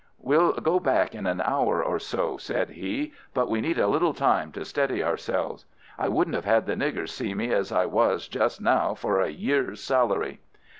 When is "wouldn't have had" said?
6.09-6.65